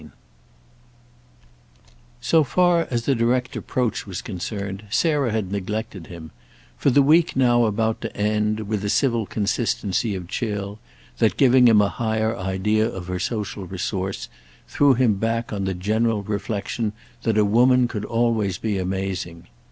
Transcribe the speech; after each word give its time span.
II 0.01 0.09
So 2.21 2.43
far 2.43 2.87
as 2.89 3.07
a 3.07 3.13
direct 3.13 3.55
approach 3.55 4.07
was 4.07 4.23
concerned 4.23 4.85
Sarah 4.89 5.31
had 5.31 5.51
neglected 5.51 6.07
him, 6.07 6.31
for 6.75 6.89
the 6.89 7.03
week 7.03 7.35
now 7.35 7.65
about 7.65 8.01
to 8.01 8.17
end, 8.17 8.61
with 8.61 8.83
a 8.83 8.89
civil 8.89 9.27
consistency 9.27 10.15
of 10.15 10.27
chill 10.27 10.79
that, 11.19 11.37
giving 11.37 11.67
him 11.67 11.83
a 11.83 11.89
higher 11.89 12.35
idea 12.35 12.89
of 12.89 13.09
her 13.09 13.19
social 13.19 13.67
resource, 13.67 14.27
threw 14.67 14.95
him 14.95 15.17
back 15.17 15.53
on 15.53 15.65
the 15.65 15.75
general 15.75 16.23
reflexion 16.23 16.93
that 17.21 17.37
a 17.37 17.45
woman 17.45 17.87
could 17.87 18.03
always 18.05 18.57
be 18.57 18.79
amazing. 18.79 19.45